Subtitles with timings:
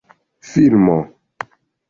[0.51, 0.97] filmo